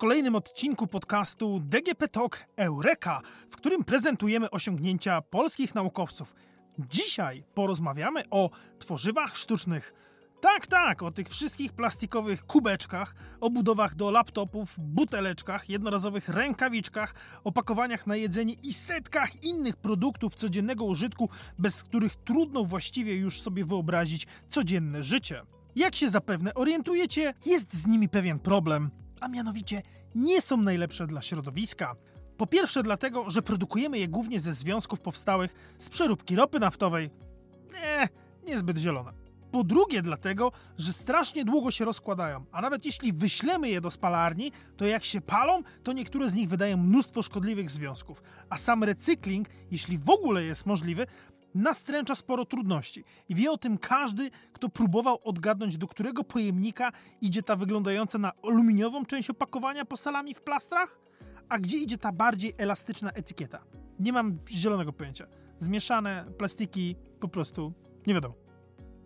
kolejnym 0.00 0.34
odcinku 0.34 0.86
podcastu 0.86 1.60
DGP 1.60 2.08
Talk 2.08 2.46
Eureka, 2.56 3.20
w 3.50 3.56
którym 3.56 3.84
prezentujemy 3.84 4.50
osiągnięcia 4.50 5.22
polskich 5.22 5.74
naukowców. 5.74 6.34
Dzisiaj 6.78 7.44
porozmawiamy 7.54 8.22
o 8.30 8.50
tworzywach 8.78 9.36
sztucznych. 9.36 9.94
Tak, 10.40 10.66
tak, 10.66 11.02
o 11.02 11.10
tych 11.10 11.28
wszystkich 11.28 11.72
plastikowych 11.72 12.46
kubeczkach, 12.46 13.14
obudowach 13.40 13.94
do 13.94 14.10
laptopów, 14.10 14.74
buteleczkach, 14.78 15.70
jednorazowych 15.70 16.28
rękawiczkach, 16.28 17.14
opakowaniach 17.44 18.06
na 18.06 18.16
jedzenie 18.16 18.54
i 18.62 18.72
setkach 18.72 19.44
innych 19.44 19.76
produktów 19.76 20.34
codziennego 20.34 20.84
użytku, 20.84 21.28
bez 21.58 21.84
których 21.84 22.16
trudno 22.16 22.64
właściwie 22.64 23.16
już 23.16 23.40
sobie 23.40 23.64
wyobrazić 23.64 24.26
codzienne 24.48 25.02
życie. 25.02 25.42
Jak 25.76 25.96
się 25.96 26.10
zapewne 26.10 26.54
orientujecie, 26.54 27.34
jest 27.46 27.74
z 27.74 27.86
nimi 27.86 28.08
pewien 28.08 28.38
problem, 28.38 28.90
a 29.20 29.28
mianowicie 29.28 29.82
nie 30.14 30.40
są 30.40 30.56
najlepsze 30.56 31.06
dla 31.06 31.22
środowiska. 31.22 31.96
Po 32.36 32.46
pierwsze 32.46 32.82
dlatego, 32.82 33.30
że 33.30 33.42
produkujemy 33.42 33.98
je 33.98 34.08
głównie 34.08 34.40
ze 34.40 34.54
związków 34.54 35.00
powstałych 35.00 35.74
z 35.78 35.88
przeróbki 35.88 36.36
ropy 36.36 36.60
naftowej. 36.60 37.10
Nie, 37.72 38.08
niezbyt 38.46 38.78
zielone. 38.78 39.12
Po 39.52 39.64
drugie 39.64 40.02
dlatego, 40.02 40.52
że 40.78 40.92
strasznie 40.92 41.44
długo 41.44 41.70
się 41.70 41.84
rozkładają, 41.84 42.44
a 42.52 42.60
nawet 42.60 42.84
jeśli 42.84 43.12
wyślemy 43.12 43.68
je 43.68 43.80
do 43.80 43.90
spalarni, 43.90 44.52
to 44.76 44.86
jak 44.86 45.04
się 45.04 45.20
palą, 45.20 45.62
to 45.82 45.92
niektóre 45.92 46.30
z 46.30 46.34
nich 46.34 46.48
wydają 46.48 46.76
mnóstwo 46.76 47.22
szkodliwych 47.22 47.70
związków, 47.70 48.22
a 48.50 48.58
sam 48.58 48.84
recykling, 48.84 49.48
jeśli 49.70 49.98
w 49.98 50.10
ogóle 50.10 50.44
jest 50.44 50.66
możliwy, 50.66 51.06
nastręcza 51.54 52.14
sporo 52.14 52.44
trudności. 52.44 53.04
I 53.28 53.34
wie 53.34 53.50
o 53.50 53.58
tym 53.58 53.78
każdy, 53.78 54.30
kto 54.52 54.68
próbował 54.68 55.18
odgadnąć, 55.24 55.78
do 55.78 55.88
którego 55.88 56.24
pojemnika 56.24 56.92
idzie 57.20 57.42
ta 57.42 57.56
wyglądająca 57.56 58.18
na 58.18 58.32
aluminiową 58.42 59.04
część 59.04 59.30
opakowania 59.30 59.84
po 59.84 59.96
salami 59.96 60.34
w 60.34 60.40
plastrach, 60.40 60.98
a 61.48 61.58
gdzie 61.58 61.76
idzie 61.76 61.98
ta 61.98 62.12
bardziej 62.12 62.54
elastyczna 62.58 63.10
etykieta. 63.10 63.64
Nie 63.98 64.12
mam 64.12 64.38
zielonego 64.48 64.92
pojęcia. 64.92 65.26
Zmieszane 65.58 66.24
plastiki 66.38 66.96
po 67.20 67.28
prostu 67.28 67.72
nie 68.06 68.14
wiadomo. 68.14 68.39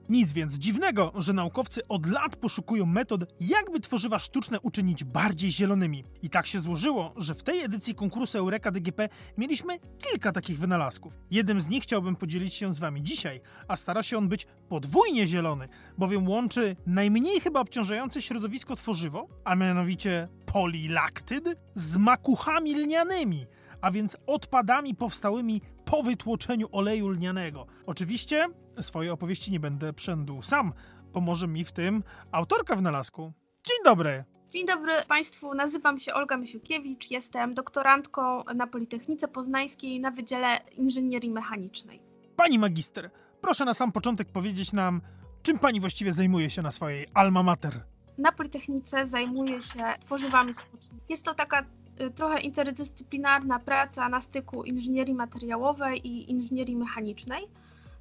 Nic 0.08 0.32
więc 0.32 0.54
dziwnego, 0.54 1.12
że 1.16 1.32
naukowcy 1.32 1.88
od 1.88 2.06
lat 2.06 2.36
poszukują 2.36 2.86
metod, 2.86 3.24
jakby 3.40 3.80
tworzywa 3.80 4.18
sztuczne 4.18 4.60
uczynić 4.60 5.04
bardziej 5.04 5.52
zielonymi. 5.52 6.04
I 6.22 6.30
tak 6.30 6.46
się 6.46 6.60
złożyło, 6.60 7.14
że 7.16 7.34
w 7.34 7.42
tej 7.42 7.60
edycji 7.60 7.94
konkursu 7.94 8.38
Eureka 8.38 8.70
DGP 8.70 9.08
mieliśmy 9.38 9.78
kilka 9.98 10.32
takich 10.32 10.58
wynalazków. 10.58 11.18
Jednym 11.30 11.60
z 11.60 11.68
nich 11.68 11.82
chciałbym 11.82 12.16
podzielić 12.16 12.54
się 12.54 12.74
z 12.74 12.78
Wami 12.78 13.02
dzisiaj, 13.02 13.40
a 13.68 13.76
stara 13.76 14.02
się 14.02 14.18
on 14.18 14.28
być 14.28 14.46
podwójnie 14.68 15.26
zielony, 15.26 15.68
bowiem 15.98 16.28
łączy 16.28 16.76
najmniej 16.86 17.40
chyba 17.40 17.60
obciążające 17.60 18.22
środowisko 18.22 18.76
tworzywo, 18.76 19.28
a 19.44 19.56
mianowicie 19.56 20.28
polilaktyd, 20.46 21.44
z 21.74 21.96
makuchami 21.96 22.74
lnianymi, 22.74 23.46
a 23.80 23.90
więc 23.90 24.16
odpadami 24.26 24.94
powstałymi 24.94 25.60
po 25.84 26.02
wytłoczeniu 26.02 26.68
oleju 26.72 27.08
lnianego. 27.08 27.66
Oczywiście 27.86 28.46
swojej 28.80 29.10
opowieści 29.10 29.52
nie 29.52 29.60
będę 29.60 29.92
przędł 29.92 30.42
sam. 30.42 30.72
Pomoże 31.12 31.48
mi 31.48 31.64
w 31.64 31.72
tym 31.72 32.02
autorka 32.32 32.76
wynalazku. 32.76 33.32
Dzień 33.66 33.76
dobry! 33.84 34.24
Dzień 34.50 34.66
dobry 34.66 34.92
Państwu, 35.08 35.54
nazywam 35.54 35.98
się 35.98 36.14
Olga 36.14 36.36
Mysiukiewicz, 36.36 37.10
jestem 37.10 37.54
doktorantką 37.54 38.44
na 38.54 38.66
Politechnice 38.66 39.28
Poznańskiej 39.28 40.00
na 40.00 40.10
Wydziale 40.10 40.58
Inżynierii 40.76 41.30
Mechanicznej. 41.30 42.00
Pani 42.36 42.58
magister, 42.58 43.10
proszę 43.40 43.64
na 43.64 43.74
sam 43.74 43.92
początek 43.92 44.28
powiedzieć 44.28 44.72
nam, 44.72 45.00
czym 45.42 45.58
Pani 45.58 45.80
właściwie 45.80 46.12
zajmuje 46.12 46.50
się 46.50 46.62
na 46.62 46.72
swojej 46.72 47.06
alma 47.14 47.42
mater? 47.42 47.84
Na 48.18 48.32
Politechnice 48.32 49.06
zajmuję 49.06 49.60
się 49.60 49.84
tworzywami 50.00 50.54
sztucznymi. 50.54 51.00
Jest 51.08 51.24
to 51.24 51.34
taka 51.34 51.62
y, 52.00 52.10
trochę 52.10 52.40
interdyscyplinarna 52.40 53.58
praca 53.58 54.08
na 54.08 54.20
styku 54.20 54.64
inżynierii 54.64 55.14
materiałowej 55.14 56.06
i 56.06 56.30
inżynierii 56.30 56.76
mechanicznej 56.76 57.48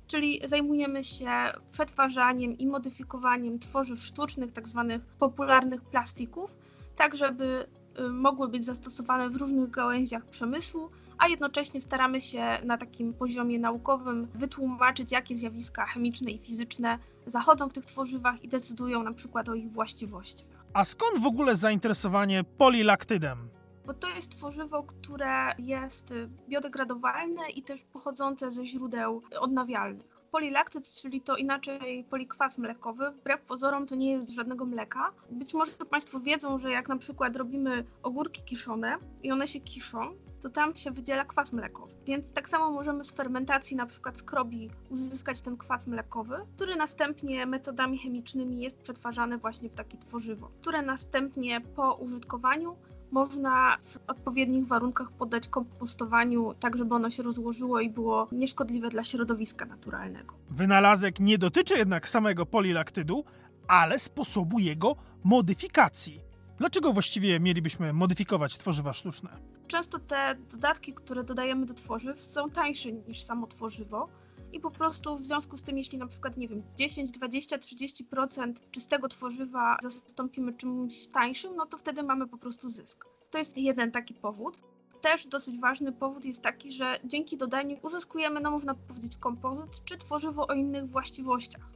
czyli 0.07 0.41
zajmujemy 0.47 1.03
się 1.03 1.31
przetwarzaniem 1.71 2.57
i 2.57 2.67
modyfikowaniem 2.67 3.59
tworzyw 3.59 3.99
sztucznych, 3.99 4.51
tak 4.51 4.67
zwanych 4.67 5.01
popularnych 5.19 5.81
plastików, 5.81 6.55
tak 6.95 7.15
żeby 7.15 7.67
y, 7.99 8.09
mogły 8.09 8.47
być 8.47 8.65
zastosowane 8.65 9.29
w 9.29 9.35
różnych 9.35 9.69
gałęziach 9.69 10.25
przemysłu, 10.25 10.89
a 11.17 11.27
jednocześnie 11.27 11.81
staramy 11.81 12.21
się 12.21 12.57
na 12.63 12.77
takim 12.77 13.13
poziomie 13.13 13.59
naukowym 13.59 14.27
wytłumaczyć, 14.35 15.11
jakie 15.11 15.35
zjawiska 15.35 15.85
chemiczne 15.85 16.31
i 16.31 16.39
fizyczne 16.39 16.99
zachodzą 17.27 17.69
w 17.69 17.73
tych 17.73 17.85
tworzywach 17.85 18.43
i 18.43 18.47
decydują 18.47 19.03
na 19.03 19.13
przykład 19.13 19.49
o 19.49 19.53
ich 19.53 19.71
właściwościach. 19.71 20.49
A 20.73 20.85
skąd 20.85 21.23
w 21.23 21.25
ogóle 21.25 21.55
zainteresowanie 21.55 22.43
polilaktydem? 22.43 23.49
Bo 23.85 23.93
to 23.93 24.09
jest 24.09 24.31
tworzywo, 24.31 24.83
które 24.83 25.51
jest 25.59 26.13
biodegradowalne 26.49 27.49
i 27.49 27.63
też 27.63 27.83
pochodzące 27.83 28.51
ze 28.51 28.65
źródeł 28.65 29.21
odnawialnych. 29.39 30.23
Polilaktyd, 30.31 30.89
czyli 30.89 31.21
to 31.21 31.35
inaczej 31.35 32.03
polikwas 32.03 32.57
mlekowy, 32.57 33.11
wbrew 33.11 33.41
pozorom 33.41 33.87
to 33.87 33.95
nie 33.95 34.11
jest 34.11 34.29
żadnego 34.29 34.65
mleka. 34.65 35.11
Być 35.31 35.53
może 35.53 35.71
Państwo 35.89 36.19
wiedzą, 36.19 36.57
że 36.57 36.71
jak 36.71 36.89
na 36.89 36.97
przykład 36.97 37.35
robimy 37.35 37.85
ogórki 38.03 38.43
kiszone 38.43 38.97
i 39.23 39.31
one 39.31 39.47
się 39.47 39.59
kiszą, 39.59 40.15
to 40.41 40.49
tam 40.49 40.75
się 40.75 40.91
wydziela 40.91 41.25
kwas 41.25 41.53
mlekowy. 41.53 41.93
Więc 42.05 42.33
tak 42.33 42.49
samo 42.49 42.71
możemy 42.71 43.03
z 43.03 43.11
fermentacji 43.11 43.77
na 43.77 43.85
przykład 43.85 44.17
skrobi 44.17 44.69
uzyskać 44.89 45.41
ten 45.41 45.57
kwas 45.57 45.87
mlekowy, 45.87 46.35
który 46.55 46.75
następnie 46.75 47.45
metodami 47.45 47.97
chemicznymi 47.97 48.61
jest 48.61 48.81
przetwarzany 48.81 49.37
właśnie 49.37 49.69
w 49.69 49.75
takie 49.75 49.97
tworzywo, 49.97 50.51
które 50.61 50.81
następnie 50.81 51.61
po 51.61 51.93
użytkowaniu 51.93 52.75
można 53.13 53.77
w 53.77 53.97
odpowiednich 54.07 54.67
warunkach 54.67 55.11
poddać 55.11 55.47
kompostowaniu, 55.47 56.53
tak 56.59 56.77
żeby 56.77 56.95
ono 56.95 57.09
się 57.09 57.23
rozłożyło 57.23 57.79
i 57.79 57.89
było 57.89 58.27
nieszkodliwe 58.31 58.89
dla 58.89 59.03
środowiska 59.03 59.65
naturalnego. 59.65 60.35
Wynalazek 60.49 61.19
nie 61.19 61.37
dotyczy 61.37 61.73
jednak 61.73 62.09
samego 62.09 62.45
polilaktydu, 62.45 63.23
ale 63.67 63.99
sposobu 63.99 64.59
jego 64.59 64.95
modyfikacji. 65.23 66.21
Dlaczego 66.57 66.93
właściwie 66.93 67.39
mielibyśmy 67.39 67.93
modyfikować 67.93 68.57
tworzywa 68.57 68.93
sztuczne? 68.93 69.29
Często 69.67 69.99
te 69.99 70.35
dodatki, 70.51 70.93
które 70.93 71.23
dodajemy 71.23 71.65
do 71.65 71.73
tworzyw, 71.73 72.21
są 72.21 72.49
tańsze 72.49 72.91
niż 72.91 73.21
samo 73.21 73.47
tworzywo 73.47 74.09
i 74.53 74.59
po 74.59 74.71
prostu 74.71 75.17
w 75.17 75.21
związku 75.21 75.57
z 75.57 75.63
tym, 75.63 75.77
jeśli 75.77 75.97
na 75.97 76.07
przykład, 76.07 76.37
nie 76.37 76.47
wiem, 76.47 76.63
10, 76.77 77.11
20, 77.11 77.57
30% 77.57 78.53
czystego 78.71 79.07
tworzywa 79.07 79.77
zastąpimy 79.83 80.53
czymś 80.53 81.07
tańszym, 81.07 81.55
no 81.55 81.65
to 81.65 81.77
wtedy 81.77 82.03
mamy 82.03 82.27
po 82.27 82.37
prostu 82.37 82.69
zysk. 82.69 83.05
To 83.31 83.37
jest 83.37 83.57
jeden 83.57 83.91
taki 83.91 84.13
powód. 84.13 84.63
Też 85.01 85.27
dosyć 85.27 85.59
ważny 85.59 85.91
powód 85.91 86.25
jest 86.25 86.41
taki, 86.41 86.71
że 86.71 86.95
dzięki 87.05 87.37
dodaniu 87.37 87.77
uzyskujemy, 87.81 88.39
no 88.39 88.51
można 88.51 88.73
powiedzieć, 88.73 89.17
kompozyt 89.17 89.85
czy 89.85 89.97
tworzywo 89.97 90.47
o 90.47 90.53
innych 90.53 90.89
właściwościach. 90.89 91.69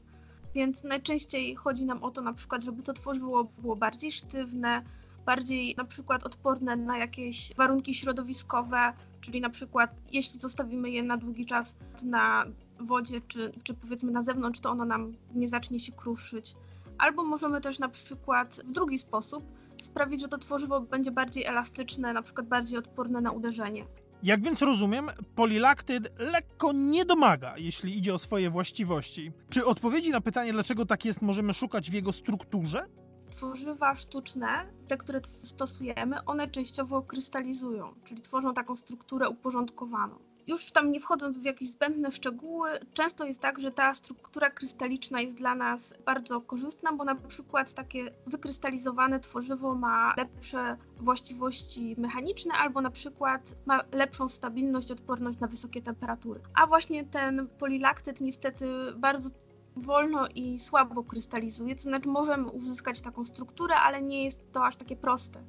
Więc 0.55 0.83
najczęściej 0.83 1.55
chodzi 1.55 1.85
nam 1.85 2.03
o 2.03 2.11
to 2.11 2.21
na 2.21 2.33
przykład, 2.33 2.63
żeby 2.63 2.83
to 2.83 2.93
tworzywo 2.93 3.43
było 3.43 3.75
bardziej 3.75 4.11
sztywne, 4.11 4.83
bardziej 5.25 5.75
na 5.77 5.85
przykład 5.85 6.23
odporne 6.23 6.75
na 6.75 6.97
jakieś 6.97 7.53
warunki 7.55 7.93
środowiskowe, 7.93 8.93
czyli 9.21 9.41
na 9.41 9.49
przykład 9.49 9.95
jeśli 10.11 10.39
zostawimy 10.39 10.89
je 10.89 11.03
na 11.03 11.17
długi 11.17 11.45
czas 11.45 11.75
na 12.03 12.45
wodzie, 12.79 13.21
czy, 13.27 13.51
czy 13.63 13.73
powiedzmy 13.73 14.11
na 14.11 14.23
zewnątrz, 14.23 14.59
to 14.59 14.69
ono 14.69 14.85
nam 14.85 15.13
nie 15.35 15.47
zacznie 15.47 15.79
się 15.79 15.91
kruszyć. 15.91 16.55
Albo 16.97 17.23
możemy 17.23 17.61
też 17.61 17.79
na 17.79 17.89
przykład 17.89 18.61
w 18.65 18.71
drugi 18.71 18.99
sposób 18.99 19.43
sprawić, 19.81 20.21
że 20.21 20.27
to 20.27 20.37
tworzywo 20.37 20.81
będzie 20.81 21.11
bardziej 21.11 21.45
elastyczne, 21.45 22.13
na 22.13 22.21
przykład 22.21 22.47
bardziej 22.47 22.79
odporne 22.79 23.21
na 23.21 23.31
uderzenie. 23.31 23.85
Jak 24.23 24.41
więc 24.41 24.61
rozumiem, 24.61 25.09
polilaktyd 25.35 26.13
lekko 26.17 26.71
nie 26.71 27.05
domaga, 27.05 27.57
jeśli 27.57 27.97
idzie 27.97 28.13
o 28.13 28.17
swoje 28.17 28.49
właściwości. 28.49 29.31
Czy 29.49 29.65
odpowiedzi 29.65 30.11
na 30.11 30.21
pytanie, 30.21 30.53
dlaczego 30.53 30.85
tak 30.85 31.05
jest, 31.05 31.21
możemy 31.21 31.53
szukać 31.53 31.91
w 31.91 31.93
jego 31.93 32.11
strukturze? 32.11 32.85
Tworzywa 33.29 33.95
sztuczne, 33.95 34.47
te, 34.87 34.97
które 34.97 35.21
stosujemy, 35.23 36.23
one 36.25 36.47
częściowo 36.47 37.01
krystalizują, 37.01 37.93
czyli 38.03 38.21
tworzą 38.21 38.53
taką 38.53 38.75
strukturę 38.75 39.29
uporządkowaną 39.29 40.19
już 40.47 40.71
tam 40.71 40.91
nie 40.91 40.99
wchodząc 40.99 41.37
w 41.37 41.45
jakieś 41.45 41.71
zbędne 41.71 42.11
szczegóły, 42.11 42.69
często 42.93 43.25
jest 43.25 43.41
tak, 43.41 43.59
że 43.59 43.71
ta 43.71 43.93
struktura 43.93 44.49
krystaliczna 44.49 45.21
jest 45.21 45.35
dla 45.35 45.55
nas 45.55 45.93
bardzo 46.05 46.41
korzystna, 46.41 46.93
bo 46.93 47.03
na 47.03 47.15
przykład 47.15 47.73
takie 47.73 48.11
wykrystalizowane 48.27 49.19
tworzywo 49.19 49.75
ma 49.75 50.13
lepsze 50.17 50.77
właściwości 50.99 51.95
mechaniczne 51.97 52.53
albo 52.53 52.81
na 52.81 52.91
przykład 52.91 53.55
ma 53.65 53.83
lepszą 53.91 54.29
stabilność, 54.29 54.91
odporność 54.91 55.39
na 55.39 55.47
wysokie 55.47 55.81
temperatury. 55.81 56.39
A 56.53 56.67
właśnie 56.67 57.05
ten 57.05 57.47
polilaktyt 57.47 58.21
niestety 58.21 58.67
bardzo 58.95 59.29
wolno 59.75 60.27
i 60.35 60.59
słabo 60.59 61.03
krystalizuje, 61.03 61.75
to 61.75 61.81
znaczy 61.81 62.09
możemy 62.09 62.47
uzyskać 62.47 63.01
taką 63.01 63.25
strukturę, 63.25 63.75
ale 63.75 64.01
nie 64.01 64.23
jest 64.23 64.51
to 64.51 64.65
aż 64.65 64.77
takie 64.77 64.95
proste 64.95 65.43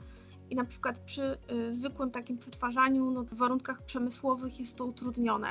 i 0.50 0.54
na 0.54 0.64
przykład 0.64 0.98
przy 0.98 1.38
y, 1.52 1.72
zwykłym 1.72 2.10
takim 2.10 2.38
przetwarzaniu 2.38 3.10
no, 3.10 3.24
w 3.24 3.34
warunkach 3.34 3.82
przemysłowych 3.82 4.60
jest 4.60 4.76
to 4.76 4.84
utrudnione. 4.84 5.48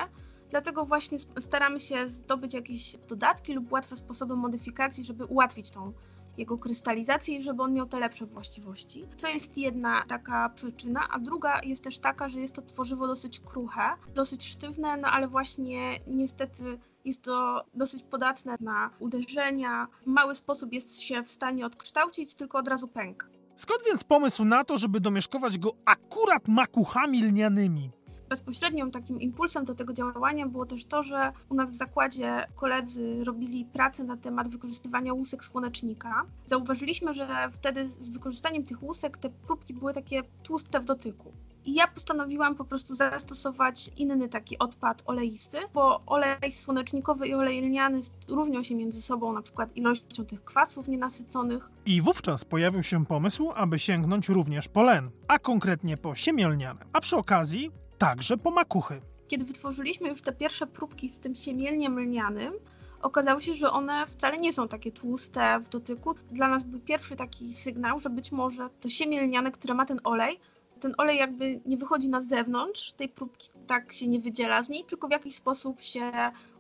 Dlatego 0.50 0.86
właśnie 0.86 1.18
staramy 1.40 1.80
się 1.80 2.10
zdobyć 2.10 2.54
jakieś 2.54 2.98
dodatki 3.08 3.54
lub 3.54 3.72
łatwe 3.72 3.96
sposoby 3.96 4.36
modyfikacji, 4.36 5.06
żeby 5.06 5.26
ułatwić 5.26 5.72
tą 5.72 5.94
jego 6.38 6.58
krystalizację 6.58 7.38
i 7.38 7.44
żeby 7.44 7.64
on 7.64 7.74
miał 7.74 7.88
te 7.88 8.00
lepsze 8.00 8.26
właściwości. 8.26 9.06
To 9.22 9.28
jest 9.28 9.58
jedna 9.58 10.04
taka 10.08 10.50
przyczyna, 10.50 11.08
a 11.10 11.20
druga 11.20 11.60
jest 11.64 11.84
też 11.84 12.00
taka, 12.00 12.30
że 12.30 12.40
jest 12.40 12.56
to 12.56 12.62
tworzywo 12.62 13.08
dosyć 13.08 13.40
kruche, 13.40 13.82
dosyć 14.16 14.46
sztywne, 14.46 14.98
no 14.98 15.08
ale 15.08 15.28
właśnie 15.28 16.00
niestety 16.08 16.80
jest 17.06 17.22
to 17.22 17.66
dosyć 17.74 18.04
podatne 18.04 18.56
na 18.60 18.90
uderzenia. 19.00 19.88
W 20.04 20.08
mały 20.08 20.36
sposób 20.36 20.74
jest 20.74 21.02
się 21.02 21.24
w 21.24 21.32
stanie 21.32 21.66
odkształcić, 21.66 22.36
tylko 22.36 22.58
od 22.58 22.68
razu 22.68 22.88
pęka. 22.88 23.28
Skąd 23.58 23.82
więc 23.86 24.04
pomysł 24.04 24.46
na 24.46 24.64
to, 24.64 24.78
żeby 24.78 25.00
domieszkować 25.00 25.58
go 25.58 25.74
akurat 25.86 26.48
makuchami 26.48 27.24
lnianymi? 27.24 27.92
Bezpośrednim 28.30 28.92
takim 28.92 29.22
impulsem 29.22 29.66
do 29.66 29.76
tego 29.76 29.94
działania 29.94 30.48
było 30.48 30.66
też 30.66 30.86
to, 30.86 31.04
że 31.04 31.32
u 31.50 31.56
nas 31.56 31.72
w 31.72 31.76
zakładzie 31.76 32.48
koledzy 32.56 33.24
robili 33.24 33.66
pracę 33.66 34.04
na 34.04 34.18
temat 34.18 34.50
wykorzystywania 34.50 35.14
łusek 35.14 35.46
słonecznika. 35.46 36.26
Zauważyliśmy, 36.46 37.14
że 37.14 37.28
wtedy 37.52 37.90
z 37.90 38.10
wykorzystaniem 38.12 38.64
tych 38.64 38.84
łusek 38.84 39.18
te 39.18 39.30
próbki 39.30 39.74
były 39.74 39.94
takie 39.94 40.24
tłuste 40.44 40.80
w 40.80 40.86
dotyku. 40.86 41.34
I 41.68 41.74
ja 41.74 41.88
postanowiłam 41.88 42.56
po 42.56 42.66
prostu 42.66 42.96
zastosować 42.96 43.92
inny 43.98 44.30
taki 44.30 44.60
odpad 44.60 45.04
oleisty, 45.06 45.58
bo 45.74 46.02
olej 46.06 46.52
słonecznikowy 46.52 47.28
i 47.28 47.34
olej 47.34 47.62
lniany 47.62 48.00
różnią 48.28 48.64
się 48.64 48.76
między 48.76 49.02
sobą 49.02 49.34
na 49.34 49.42
przykład 49.42 49.78
ilością 49.78 50.26
tych 50.26 50.44
kwasów 50.44 50.88
nienasyconych. 50.88 51.70
I 51.86 52.02
wówczas 52.02 52.46
pojawił 52.46 52.84
się 52.84 53.06
pomysł, 53.06 53.52
aby 53.56 53.80
sięgnąć 53.80 54.30
również 54.30 54.68
po 54.68 54.84
len, 54.84 55.10
a 55.28 55.40
konkretnie 55.40 55.98
po 55.98 56.16
siemię 56.16 56.48
lniane. 56.48 56.86
A 56.94 57.02
przy 57.02 57.16
okazji 57.16 57.72
także 57.98 58.38
po 58.38 58.52
makuchy. 58.52 59.02
Kiedy 59.28 59.46
wytworzyliśmy 59.46 60.10
już 60.10 60.22
te 60.22 60.32
pierwsze 60.32 60.68
próbki 60.68 61.10
z 61.10 61.20
tym 61.20 61.36
siemielniem 61.36 62.00
lnianym, 62.00 62.54
okazało 63.02 63.40
się, 63.40 63.56
że 63.56 63.72
one 63.72 64.08
wcale 64.08 64.38
nie 64.38 64.54
są 64.54 64.68
takie 64.68 64.92
tłuste 64.92 65.60
w 65.60 65.70
dotyku. 65.70 66.16
Dla 66.32 66.48
nas 66.48 66.64
był 66.64 66.80
pierwszy 66.80 67.16
taki 67.16 67.54
sygnał, 67.54 68.00
że 68.00 68.10
być 68.10 68.32
może 68.32 68.70
to 68.82 68.90
siemię 68.90 69.22
lniane, 69.22 69.52
które 69.52 69.74
ma 69.74 69.86
ten 69.86 70.00
olej, 70.04 70.40
ten 70.80 70.94
olej 70.98 71.18
jakby 71.18 71.62
nie 71.66 71.78
wychodzi 71.78 72.10
na 72.10 72.22
zewnątrz 72.22 72.92
tej 72.92 73.10
próbki, 73.10 73.50
tak 73.68 73.94
się 73.94 74.08
nie 74.08 74.20
wydziela 74.20 74.64
z 74.64 74.70
niej, 74.70 74.84
tylko 74.84 75.08
w 75.08 75.12
jakiś 75.12 75.36
sposób 75.36 75.82
się 75.82 76.12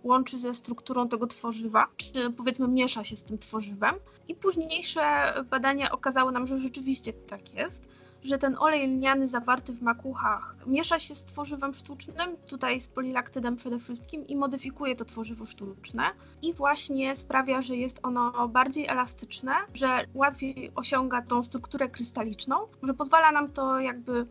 łączy 0.04 0.40
ze 0.40 0.54
strukturą 0.54 1.08
tego 1.08 1.28
tworzywa, 1.28 1.88
czy 1.98 2.30
powiedzmy 2.32 2.68
miesza 2.68 3.04
się 3.04 3.18
z 3.18 3.24
tym 3.24 3.38
tworzywem. 3.38 3.96
I 4.28 4.36
późniejsze 4.36 5.34
badania 5.50 5.92
okazały 5.92 6.32
nam, 6.32 6.48
że 6.48 6.58
rzeczywiście 6.58 7.14
tak 7.14 7.54
jest 7.54 7.84
że 8.28 8.38
ten 8.38 8.56
olej 8.60 8.88
lniany 8.88 9.28
zawarty 9.28 9.74
w 9.74 9.82
makuchach 9.82 10.56
miesza 10.66 11.00
się 11.00 11.16
z 11.16 11.26
tworzywem 11.26 11.74
sztucznym, 11.74 12.38
tutaj 12.48 12.82
z 12.82 12.88
polilaktydem 12.88 13.56
przede 13.56 13.80
wszystkim 13.80 14.28
i 14.28 14.36
modyfikuje 14.36 14.96
to 14.96 15.06
tworzywo 15.06 15.46
sztuczne 15.46 16.04
i 16.42 16.54
właśnie 16.54 17.16
sprawia, 17.16 17.62
że 17.62 17.76
jest 17.76 18.00
ono 18.04 18.48
bardziej 18.48 18.88
elastyczne, 18.88 19.54
że 19.74 19.88
łatwiej 20.14 20.72
osiąga 20.76 21.22
tą 21.22 21.44
strukturę 21.44 21.90
krystaliczną, 21.90 22.56
że 22.84 22.94
pozwala 22.94 23.32
nam 23.32 23.52
to 23.52 23.80
jakby 23.80 24.28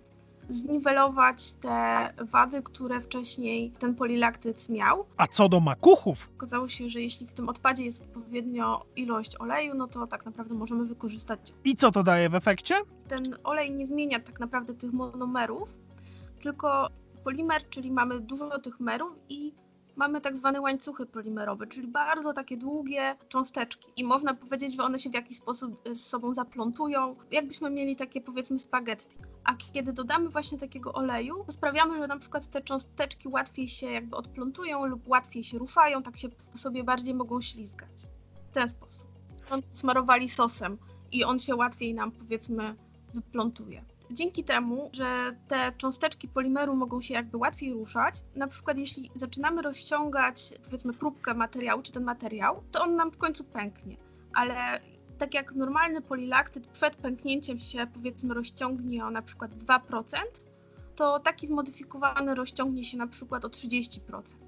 zniwelować 0.49 1.53
te 1.53 2.09
wady, 2.33 2.63
które 2.63 3.01
wcześniej 3.01 3.71
ten 3.79 3.95
polilaktyd 3.95 4.69
miał. 4.69 5.05
A 5.17 5.27
co 5.27 5.49
do 5.49 5.61
makuchów? 5.61 6.31
Okazało 6.37 6.69
się, 6.69 6.89
że 6.89 7.01
jeśli 7.01 7.27
w 7.27 7.33
tym 7.33 7.49
odpadzie 7.49 7.85
jest 7.85 8.03
odpowiednio 8.03 8.87
ilość 8.97 9.41
oleju, 9.41 9.75
no 9.75 9.87
to 9.89 10.07
tak 10.07 10.25
naprawdę 10.25 10.55
możemy 10.55 10.85
wykorzystać. 10.85 11.41
I 11.65 11.77
co 11.77 11.91
to 11.91 12.03
daje 12.03 12.29
w 12.29 12.35
efekcie? 12.35 12.75
Ten 13.09 13.23
olej 13.45 13.71
nie 13.71 13.87
zmienia 13.87 14.21
tak 14.21 14.41
naprawdę 14.41 14.75
tych 14.75 14.93
monomerów, 14.93 15.79
tylko 16.41 16.89
polimer, 17.25 17.69
czyli 17.71 17.93
mamy 17.93 18.21
dużo 18.21 18.59
tych 18.59 18.81
merów 18.81 19.13
i 19.29 19.53
mamy 19.97 20.21
tak 20.21 20.37
zwane 20.37 20.61
łańcuchy 20.61 21.07
polimerowe, 21.07 21.67
czyli 21.67 21.89
bardzo 21.89 22.33
takie 22.33 22.57
długie 22.57 23.17
cząsteczki 23.29 23.93
i 23.97 24.05
można 24.05 24.35
powiedzieć, 24.35 24.77
że 24.77 24.83
one 24.83 24.99
się 24.99 25.11
w 25.11 25.15
jakiś 25.15 25.37
sposób 25.37 25.87
y, 25.89 25.95
z 25.95 26.07
sobą 26.07 26.35
zaplątują, 26.35 27.17
jakbyśmy 27.33 27.71
mieli 27.71 27.97
takie 27.97 28.21
powiedzmy 28.21 28.59
spaghetti. 28.59 29.19
A 29.45 29.55
kiedy 29.55 29.93
dodamy 29.93 30.29
właśnie 30.29 30.59
takiego 30.59 30.93
oleju, 30.93 31.45
to 31.47 31.53
sprawiamy, 31.53 31.99
że 31.99 32.07
na 32.07 32.19
przykład 32.19 32.47
te 32.47 32.61
cząsteczki 32.61 33.29
łatwiej 33.29 33.69
się 33.69 33.87
jakby 33.87 34.17
odplątują 34.17 34.87
lub 34.87 35.09
łatwiej 35.09 35.45
się 35.45 35.59
ruszają, 35.59 36.03
tak 36.03 36.17
się 36.17 36.29
sobie 36.55 36.85
bardziej 36.85 37.15
mogą 37.15 37.41
ślizgać. 37.41 37.91
W 38.51 38.55
ten 38.55 38.69
sposób. 38.69 39.07
On 39.51 39.63
smarowali 39.73 40.29
sosem 40.29 40.79
i 41.13 41.25
on 41.25 41.39
się 41.39 41.57
łatwiej 41.57 41.95
nam 41.95 42.13
powiedzmy 42.13 42.75
wyplątuje. 43.15 43.85
Dzięki 44.11 44.45
temu, 44.45 44.91
że 44.93 45.37
te 45.49 45.73
cząsteczki 45.79 46.29
polimeru 46.29 46.77
mogą 46.77 47.01
się 47.01 47.15
jakby 47.15 47.37
łatwiej 47.37 47.73
ruszać, 47.73 48.23
na 48.37 48.47
przykład 48.47 48.79
jeśli 48.79 49.11
zaczynamy 49.15 49.63
rozciągać 49.63 50.55
powiedzmy 50.65 50.93
próbkę 50.93 51.35
materiału, 51.35 51.83
czy 51.83 51.93
ten 51.93 52.05
materiał, 52.05 52.63
to 52.73 52.83
on 52.83 52.97
nam 52.97 53.13
w 53.13 53.19
końcu 53.19 53.45
pęknie. 53.45 53.97
Ale 54.35 54.81
tak 55.19 55.35
jak 55.35 55.55
normalny 55.55 56.03
polilaktyd 56.03 56.67
przed 56.67 56.97
pęknięciem 56.97 57.59
się 57.59 57.87
powiedzmy 57.95 58.35
rozciągnie 58.35 59.05
o 59.05 59.11
na 59.11 59.23
przykład 59.23 59.51
2%, 59.51 59.81
to 60.97 61.21
taki 61.21 61.47
zmodyfikowany 61.47 62.35
rozciągnie 62.35 62.85
się 62.85 62.99
na 62.99 63.07
przykład 63.07 63.45
o 63.45 63.49
30%. 63.49 64.01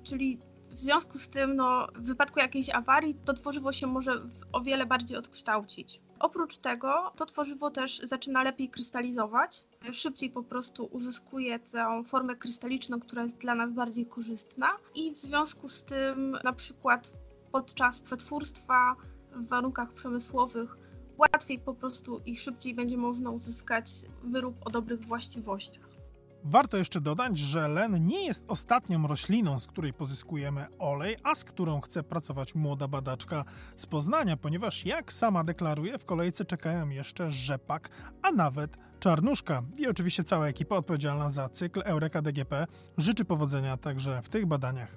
Czyli 0.02 0.38
w 0.70 0.78
związku 0.78 1.18
z 1.18 1.28
tym, 1.28 1.56
no, 1.56 1.86
w 1.94 2.06
wypadku 2.06 2.40
jakiejś 2.40 2.70
awarii, 2.70 3.14
to 3.24 3.34
tworzywo 3.34 3.72
się 3.72 3.86
może 3.86 4.22
o 4.52 4.60
wiele 4.60 4.86
bardziej 4.86 5.18
odkształcić. 5.18 6.00
Oprócz 6.18 6.58
tego, 6.58 7.12
to 7.16 7.26
tworzywo 7.26 7.70
też 7.70 7.98
zaczyna 7.98 8.42
lepiej 8.42 8.68
krystalizować, 8.68 9.66
szybciej 9.92 10.30
po 10.30 10.42
prostu 10.42 10.88
uzyskuje 10.92 11.58
tę 11.58 12.02
formę 12.04 12.36
krystaliczną, 12.36 13.00
która 13.00 13.22
jest 13.22 13.38
dla 13.38 13.54
nas 13.54 13.72
bardziej 13.72 14.06
korzystna, 14.06 14.68
i 14.94 15.12
w 15.12 15.16
związku 15.16 15.68
z 15.68 15.84
tym, 15.84 16.38
na 16.44 16.52
przykład 16.52 17.12
podczas 17.52 18.02
przetwórstwa 18.02 18.96
w 19.32 19.48
warunkach 19.48 19.92
przemysłowych, 19.92 20.76
łatwiej 21.18 21.58
po 21.58 21.74
prostu 21.74 22.20
i 22.26 22.36
szybciej 22.36 22.74
będzie 22.74 22.96
można 22.96 23.30
uzyskać 23.30 23.90
wyrób 24.24 24.66
o 24.66 24.70
dobrych 24.70 25.00
właściwościach. 25.00 25.97
Warto 26.44 26.76
jeszcze 26.76 27.00
dodać, 27.00 27.38
że 27.38 27.68
len 27.68 28.06
nie 28.06 28.26
jest 28.26 28.44
ostatnią 28.48 29.06
rośliną, 29.06 29.60
z 29.60 29.66
której 29.66 29.92
pozyskujemy 29.92 30.66
olej, 30.78 31.16
a 31.22 31.34
z 31.34 31.44
którą 31.44 31.80
chce 31.80 32.02
pracować 32.02 32.54
młoda 32.54 32.88
badaczka 32.88 33.44
z 33.76 33.86
Poznania, 33.86 34.36
ponieważ 34.36 34.86
jak 34.86 35.12
sama 35.12 35.44
deklaruje, 35.44 35.98
w 35.98 36.04
kolejce 36.04 36.44
czekają 36.44 36.88
jeszcze 36.88 37.30
rzepak, 37.30 37.90
a 38.22 38.30
nawet 38.30 38.76
czarnuszka. 39.00 39.62
I 39.76 39.86
oczywiście 39.86 40.24
cała 40.24 40.46
ekipa 40.48 40.76
odpowiedzialna 40.76 41.30
za 41.30 41.48
cykl 41.48 41.82
Eureka 41.84 42.22
DGP 42.22 42.66
życzy 42.96 43.24
powodzenia 43.24 43.76
także 43.76 44.22
w 44.22 44.28
tych 44.28 44.46
badaniach. 44.46 44.96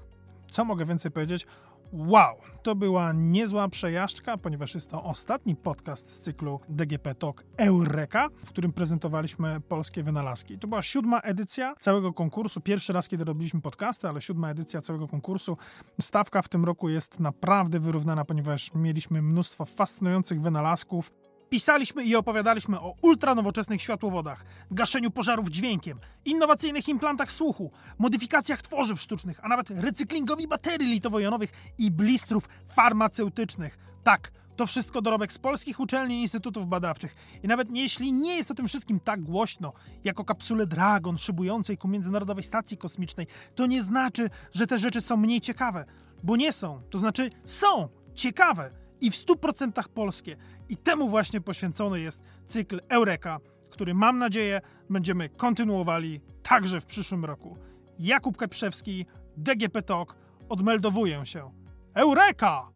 Co 0.52 0.66
mogę 0.66 0.86
więcej 0.86 1.12
powiedzieć? 1.12 1.48
Wow, 1.94 2.36
to 2.64 2.76
była 2.76 3.12
niezła 3.14 3.68
przejażdżka, 3.68 4.38
ponieważ 4.38 4.76
jest 4.76 4.90
to 4.90 5.04
ostatni 5.04 5.56
podcast 5.56 6.10
z 6.10 6.20
cyklu 6.20 6.60
DGP 6.70 7.16
Talk 7.16 7.44
Eureka, 7.58 8.30
w 8.46 8.50
którym 8.50 8.74
prezentowaliśmy 8.74 9.62
polskie 9.62 10.04
wynalazki. 10.04 10.60
To 10.60 10.68
była 10.68 10.82
siódma 10.82 11.20
edycja 11.20 11.76
całego 11.80 12.14
konkursu. 12.14 12.62
Pierwszy 12.62 12.94
raz, 12.94 13.08
kiedy 13.08 13.24
robiliśmy 13.24 13.62
podcasty, 13.62 14.10
ale 14.10 14.22
siódma 14.22 14.50
edycja 14.50 14.82
całego 14.82 15.08
konkursu. 15.08 15.58
Stawka 16.02 16.42
w 16.42 16.50
tym 16.50 16.66
roku 16.66 16.90
jest 16.90 17.20
naprawdę 17.20 17.80
wyrównana, 17.80 18.26
ponieważ 18.26 18.74
mieliśmy 18.74 19.22
mnóstwo 19.22 19.66
fascynujących 19.66 20.42
wynalazków. 20.42 21.12
Pisaliśmy 21.52 22.04
i 22.04 22.16
opowiadaliśmy 22.16 22.80
o 22.80 22.96
ultranowoczesnych 23.02 23.82
światłowodach, 23.82 24.46
gaszeniu 24.72 25.12
pożarów 25.12 25.50
dźwiękiem, 25.50 26.00
innowacyjnych 26.26 26.90
implantach 26.90 27.32
słuchu, 27.32 27.72
modyfikacjach 28.00 28.62
tworzyw 28.62 29.02
sztucznych, 29.02 29.40
a 29.44 29.48
nawet 29.48 29.70
recyklingowi 29.70 30.48
baterii 30.48 30.88
litowo-jonowych 30.88 31.50
i 31.78 31.92
blistrów 31.92 32.50
farmaceutycznych. 32.68 33.78
Tak, 34.04 34.32
to 34.56 34.66
wszystko 34.66 35.02
dorobek 35.02 35.34
z 35.34 35.40
polskich 35.40 35.80
uczelni 35.80 36.20
i 36.20 36.22
instytutów 36.22 36.68
badawczych. 36.68 37.16
I 37.44 37.48
nawet 37.48 37.78
jeśli 37.78 38.14
nie 38.14 38.36
jest 38.36 38.52
o 38.52 38.56
tym 38.56 38.68
wszystkim 38.68 39.00
tak 39.00 39.22
głośno, 39.22 39.74
jak 40.04 40.20
o 40.20 40.26
kapsule 40.26 40.68
Dragon 40.68 41.18
szybującej 41.18 41.78
ku 41.78 41.88
Międzynarodowej 41.88 42.44
Stacji 42.44 42.78
Kosmicznej, 42.78 43.28
to 43.56 43.66
nie 43.66 43.84
znaczy, 43.84 44.30
że 44.54 44.68
te 44.68 44.78
rzeczy 44.78 45.02
są 45.02 45.18
mniej 45.18 45.42
ciekawe. 45.42 45.86
Bo 46.24 46.36
nie 46.36 46.54
są. 46.54 46.82
To 46.90 47.00
znaczy 47.00 47.30
są 47.46 47.90
ciekawe 48.16 48.82
i 49.02 49.12
w 49.12 49.16
100% 49.16 49.90
polskie. 49.90 50.38
I 50.72 50.78
temu 50.78 51.10
właśnie 51.10 51.42
poświęcony 51.42 52.00
jest 52.00 52.22
cykl 52.46 52.82
Eureka, 52.90 53.40
który 53.70 53.94
mam 53.94 54.18
nadzieję 54.20 54.62
będziemy 54.90 55.30
kontynuowali 55.30 56.22
także 56.44 56.82
w 56.82 56.86
przyszłym 56.86 57.26
roku. 57.26 57.58
Jakub 58.00 58.38
Keprzewski, 58.38 59.06
DGP 59.38 59.82
Talk, 59.82 60.16
odmeldowuję 60.50 61.26
się. 61.26 61.52
Eureka! 61.94 62.72